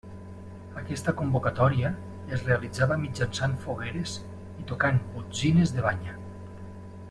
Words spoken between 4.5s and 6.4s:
i tocant botzines de banya.